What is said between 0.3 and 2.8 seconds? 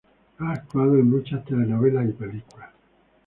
Ha actuado en muchas telenovelas y películas.